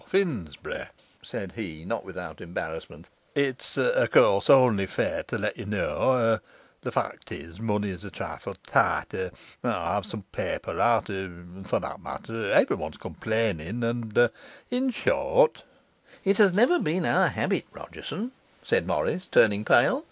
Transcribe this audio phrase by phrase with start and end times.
[0.01, 0.87] 'O, Finsbury,'
[1.21, 6.39] said he, not without embarrassment, 'it's of course only fair to let you know
[6.81, 9.13] the fact is, money is a trifle tight
[9.63, 14.17] I have some paper out for that matter, every one's complaining and
[14.71, 15.61] in short'
[16.25, 18.31] 'It has never been our habit, Rodgerson,'
[18.63, 19.99] said Morris, turning pale.